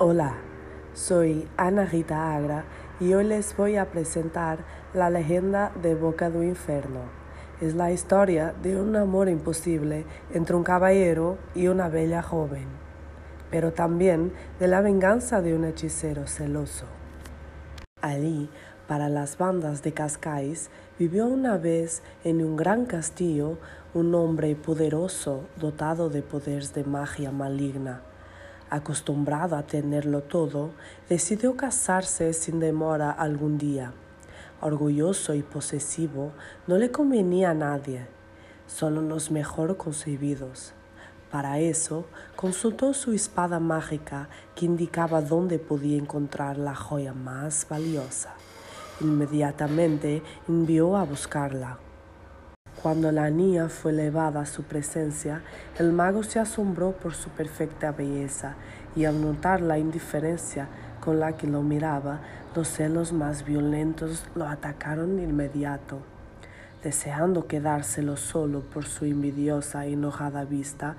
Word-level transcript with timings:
Hola, 0.00 0.36
soy 0.94 1.48
Ana 1.56 1.84
Rita 1.84 2.32
Agra 2.36 2.64
y 3.00 3.14
hoy 3.14 3.24
les 3.24 3.56
voy 3.56 3.74
a 3.78 3.90
presentar 3.90 4.60
la 4.94 5.10
leyenda 5.10 5.72
de 5.82 5.96
Boca 5.96 6.30
do 6.30 6.44
Inferno. 6.44 7.00
Es 7.60 7.74
la 7.74 7.90
historia 7.90 8.54
de 8.62 8.80
un 8.80 8.94
amor 8.94 9.28
imposible 9.28 10.06
entre 10.32 10.54
un 10.54 10.62
caballero 10.62 11.36
y 11.56 11.66
una 11.66 11.88
bella 11.88 12.22
joven, 12.22 12.68
pero 13.50 13.72
también 13.72 14.32
de 14.60 14.68
la 14.68 14.82
venganza 14.82 15.42
de 15.42 15.56
un 15.56 15.64
hechicero 15.64 16.28
celoso. 16.28 16.86
Allí, 18.00 18.48
para 18.86 19.08
las 19.08 19.36
bandas 19.36 19.82
de 19.82 19.94
Cascais, 19.94 20.70
vivió 20.96 21.26
una 21.26 21.56
vez 21.56 22.04
en 22.22 22.40
un 22.44 22.54
gran 22.54 22.86
castillo 22.86 23.58
un 23.94 24.14
hombre 24.14 24.54
poderoso 24.54 25.48
dotado 25.56 26.08
de 26.08 26.22
poderes 26.22 26.72
de 26.72 26.84
magia 26.84 27.32
maligna 27.32 28.02
acostumbrado 28.70 29.56
a 29.56 29.62
tenerlo 29.62 30.22
todo, 30.22 30.70
decidió 31.08 31.56
casarse 31.56 32.32
sin 32.32 32.60
demora 32.60 33.10
algún 33.10 33.58
día. 33.58 33.92
Orgulloso 34.60 35.34
y 35.34 35.42
posesivo, 35.42 36.32
no 36.66 36.76
le 36.78 36.90
convenía 36.90 37.50
a 37.50 37.54
nadie, 37.54 38.06
solo 38.66 39.02
los 39.02 39.30
mejor 39.30 39.76
concebidos. 39.76 40.72
Para 41.30 41.58
eso, 41.58 42.06
consultó 42.36 42.94
su 42.94 43.12
espada 43.12 43.60
mágica 43.60 44.28
que 44.54 44.66
indicaba 44.66 45.20
dónde 45.20 45.58
podía 45.58 45.98
encontrar 45.98 46.56
la 46.56 46.74
joya 46.74 47.12
más 47.12 47.66
valiosa. 47.68 48.34
Inmediatamente 49.00 50.22
envió 50.48 50.96
a 50.96 51.04
buscarla. 51.04 51.78
Cuando 52.82 53.10
la 53.10 53.28
niña 53.28 53.68
fue 53.68 53.92
llevada 53.92 54.42
a 54.42 54.46
su 54.46 54.62
presencia, 54.62 55.42
el 55.80 55.92
mago 55.92 56.22
se 56.22 56.38
asombró 56.38 56.92
por 56.92 57.12
su 57.12 57.28
perfecta 57.28 57.90
belleza 57.90 58.54
y 58.94 59.04
al 59.04 59.20
notar 59.20 59.60
la 59.60 59.78
indiferencia 59.78 60.68
con 61.00 61.18
la 61.18 61.36
que 61.36 61.48
lo 61.48 61.62
miraba, 61.62 62.20
los 62.54 62.68
celos 62.68 63.12
más 63.12 63.44
violentos 63.44 64.26
lo 64.36 64.46
atacaron 64.46 65.16
de 65.16 65.24
inmediato. 65.24 65.98
Deseando 66.80 67.48
quedárselo 67.48 68.16
solo 68.16 68.60
por 68.60 68.84
su 68.84 69.06
envidiosa 69.06 69.84
y 69.88 69.94
enojada 69.94 70.44
vista, 70.44 70.96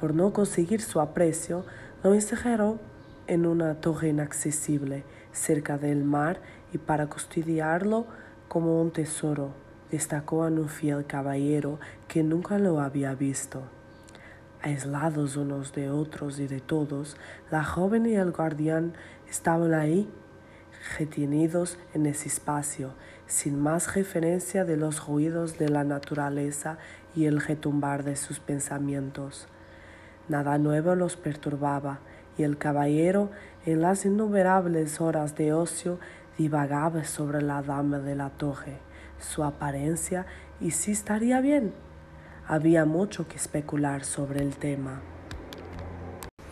por 0.00 0.14
no 0.14 0.32
conseguir 0.32 0.80
su 0.80 0.98
aprecio, 0.98 1.66
lo 2.02 2.14
encerró 2.14 2.78
en 3.26 3.44
una 3.44 3.74
torre 3.74 4.08
inaccesible 4.08 5.04
cerca 5.32 5.76
del 5.76 6.04
mar 6.04 6.40
y 6.72 6.78
para 6.78 7.06
custodiarlo 7.06 8.06
como 8.48 8.80
un 8.80 8.92
tesoro 8.92 9.67
destacó 9.90 10.44
a 10.44 10.48
un 10.48 10.68
fiel 10.68 11.06
caballero 11.06 11.78
que 12.06 12.22
nunca 12.22 12.58
lo 12.58 12.80
había 12.80 13.14
visto. 13.14 13.62
Aislados 14.60 15.36
unos 15.36 15.72
de 15.72 15.88
otros 15.90 16.38
y 16.40 16.46
de 16.46 16.60
todos, 16.60 17.16
la 17.50 17.64
joven 17.64 18.06
y 18.06 18.14
el 18.14 18.32
guardián 18.32 18.94
estaban 19.28 19.72
ahí, 19.72 20.10
retenidos 20.98 21.78
en 21.94 22.06
ese 22.06 22.28
espacio, 22.28 22.92
sin 23.26 23.58
más 23.58 23.94
referencia 23.94 24.64
de 24.64 24.76
los 24.76 25.06
ruidos 25.06 25.58
de 25.58 25.68
la 25.68 25.84
naturaleza 25.84 26.78
y 27.14 27.26
el 27.26 27.40
retumbar 27.40 28.04
de 28.04 28.16
sus 28.16 28.40
pensamientos. 28.40 29.48
Nada 30.28 30.58
nuevo 30.58 30.94
los 30.94 31.16
perturbaba, 31.16 32.00
y 32.36 32.42
el 32.42 32.58
caballero, 32.58 33.30
en 33.64 33.80
las 33.80 34.04
innumerables 34.04 35.00
horas 35.00 35.34
de 35.34 35.52
ocio, 35.52 35.98
divagaba 36.36 37.04
sobre 37.04 37.42
la 37.42 37.62
dama 37.62 37.98
de 37.98 38.14
la 38.14 38.30
torre 38.30 38.87
su 39.18 39.44
apariencia 39.44 40.26
y 40.60 40.72
si 40.72 40.92
estaría 40.92 41.40
bien. 41.40 41.72
Había 42.46 42.84
mucho 42.84 43.28
que 43.28 43.36
especular 43.36 44.04
sobre 44.04 44.40
el 44.40 44.56
tema. 44.56 45.00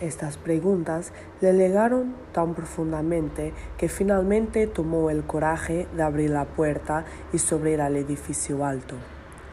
Estas 0.01 0.37
preguntas 0.37 1.13
le 1.41 1.55
llegaron 1.55 2.15
tan 2.33 2.55
profundamente 2.55 3.55
que 3.79 3.89
finalmente 3.89 4.67
tomó 4.67 5.09
el 5.09 5.25
coraje 5.25 5.89
de 5.97 6.03
abrir 6.03 6.31
la 6.31 6.45
puerta 6.45 7.07
y 7.33 7.39
subir 7.39 7.81
al 7.81 7.97
edificio 7.97 8.67
alto. 8.67 8.97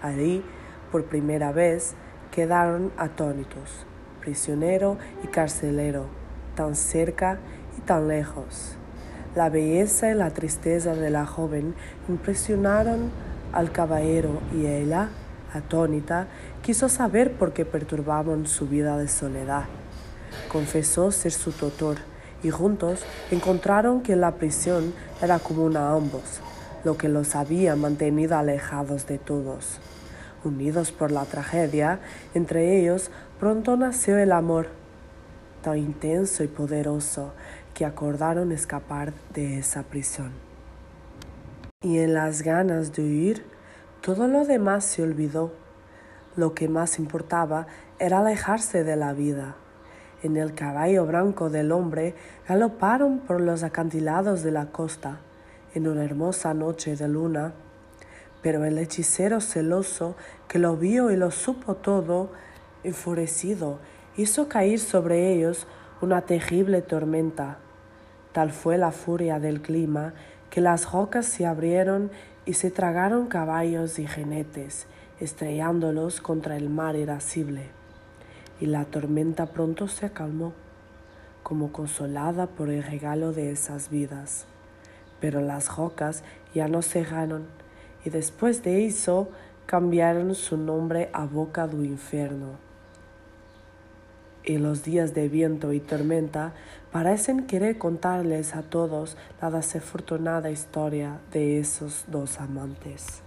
Allí, 0.01 0.43
por 0.91 1.05
primera 1.05 1.53
vez, 1.53 1.95
quedaron 2.29 2.91
atónitos, 2.97 3.85
prisionero 4.19 4.97
y 5.23 5.27
carcelero, 5.27 6.07
tan 6.55 6.75
cerca 6.75 7.39
y 7.77 7.81
tan 7.81 8.09
lejos. 8.09 8.77
La 9.35 9.49
belleza 9.49 10.11
y 10.11 10.13
la 10.13 10.29
tristeza 10.29 10.93
de 10.93 11.09
la 11.09 11.25
joven 11.25 11.73
impresionaron 12.07 13.09
al 13.51 13.71
caballero 13.71 14.41
y 14.55 14.67
ella, 14.67 15.09
atónita, 15.51 16.27
quiso 16.61 16.87
saber 16.87 17.31
por 17.33 17.51
qué 17.51 17.65
perturbaban 17.65 18.45
su 18.45 18.67
vida 18.67 18.95
de 18.95 19.07
soledad. 19.07 19.63
Confesó 20.51 21.11
ser 21.11 21.31
su 21.31 21.51
tutor 21.51 21.97
y 22.43 22.51
juntos 22.51 22.99
encontraron 23.31 24.03
que 24.03 24.15
la 24.15 24.35
prisión 24.35 24.93
era 25.19 25.39
común 25.39 25.77
a 25.77 25.93
ambos, 25.93 26.39
lo 26.83 26.95
que 26.95 27.09
los 27.09 27.35
había 27.35 27.75
mantenido 27.75 28.37
alejados 28.37 29.07
de 29.07 29.17
todos. 29.17 29.79
Unidos 30.43 30.91
por 30.91 31.11
la 31.11 31.25
tragedia, 31.25 32.01
entre 32.35 32.79
ellos 32.79 33.09
pronto 33.39 33.77
nació 33.77 34.19
el 34.19 34.31
amor, 34.31 34.67
tan 35.63 35.77
intenso 35.77 36.43
y 36.43 36.47
poderoso 36.47 37.31
que 37.73 37.85
acordaron 37.85 38.51
escapar 38.51 39.13
de 39.33 39.59
esa 39.59 39.83
prisión. 39.83 40.31
Y 41.81 41.99
en 41.99 42.13
las 42.13 42.41
ganas 42.41 42.93
de 42.93 43.03
huir, 43.03 43.45
todo 44.01 44.27
lo 44.27 44.45
demás 44.45 44.85
se 44.85 45.03
olvidó. 45.03 45.51
Lo 46.35 46.53
que 46.53 46.67
más 46.67 46.99
importaba 46.99 47.67
era 47.99 48.19
alejarse 48.19 48.83
de 48.83 48.95
la 48.95 49.13
vida. 49.13 49.55
En 50.23 50.37
el 50.37 50.53
caballo 50.53 51.05
blanco 51.05 51.49
del 51.49 51.71
hombre 51.71 52.15
galoparon 52.47 53.19
por 53.19 53.41
los 53.41 53.63
acantilados 53.63 54.43
de 54.43 54.51
la 54.51 54.67
costa 54.67 55.19
en 55.73 55.87
una 55.87 56.03
hermosa 56.03 56.53
noche 56.53 56.95
de 56.95 57.07
luna. 57.07 57.53
Pero 58.41 58.63
el 58.65 58.77
hechicero 58.77 59.41
celoso, 59.41 60.15
que 60.47 60.59
lo 60.59 60.77
vio 60.77 61.11
y 61.11 61.17
lo 61.17 61.31
supo 61.31 61.75
todo, 61.75 62.31
enfurecido, 62.83 63.79
hizo 64.15 64.47
caer 64.47 64.79
sobre 64.79 65.33
ellos 65.33 65.67
una 66.01 66.21
terrible 66.21 66.81
tormenta. 66.81 67.59
Tal 68.33 68.51
fue 68.51 68.79
la 68.79 68.91
furia 68.91 69.39
del 69.39 69.61
clima 69.61 70.13
que 70.49 70.59
las 70.59 70.91
rocas 70.91 71.27
se 71.27 71.45
abrieron 71.45 72.09
y 72.45 72.53
se 72.53 72.71
tragaron 72.71 73.27
caballos 73.27 73.99
y 73.99 74.07
jinetes, 74.07 74.87
estrellándolos 75.19 76.19
contra 76.19 76.57
el 76.57 76.69
mar 76.69 76.95
irascible. 76.95 77.67
Y 78.59 78.65
la 78.65 78.85
tormenta 78.85 79.45
pronto 79.45 79.87
se 79.87 80.11
calmó, 80.11 80.53
como 81.43 81.71
consolada 81.71 82.47
por 82.47 82.69
el 82.69 82.83
regalo 82.83 83.33
de 83.33 83.51
esas 83.51 83.91
vidas. 83.91 84.45
Pero 85.19 85.39
las 85.39 85.75
rocas 85.75 86.23
ya 86.55 86.67
no 86.67 86.81
cejaron, 86.81 87.45
y 88.03 88.09
después 88.09 88.63
de 88.63 88.87
eso 88.87 89.29
cambiaron 89.67 90.33
su 90.33 90.57
nombre 90.57 91.09
a 91.13 91.25
Boca 91.25 91.67
do 91.67 91.83
Inferno 91.83 92.72
y 94.45 94.57
los 94.57 94.83
días 94.83 95.13
de 95.13 95.29
viento 95.29 95.73
y 95.73 95.79
tormenta 95.79 96.53
parecen 96.91 97.47
querer 97.47 97.77
contarles 97.77 98.55
a 98.55 98.63
todos 98.63 99.17
la 99.41 99.49
desafortunada 99.51 100.51
historia 100.51 101.19
de 101.31 101.59
esos 101.59 102.05
dos 102.07 102.39
amantes. 102.39 103.21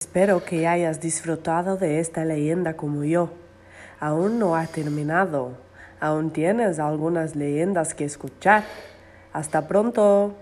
Espero 0.00 0.44
que 0.44 0.66
hayas 0.66 1.00
disfrutado 1.00 1.76
de 1.76 2.00
esta 2.00 2.24
leyenda 2.24 2.76
como 2.76 3.04
yo. 3.04 3.30
Aún 4.00 4.38
no 4.38 4.54
ha 4.56 4.66
terminado. 4.66 5.52
Aún 6.00 6.30
tienes 6.30 6.78
algunas 6.78 7.36
leyendas 7.36 7.94
que 7.94 8.04
escuchar. 8.04 8.64
Hasta 9.32 9.66
pronto. 9.66 10.34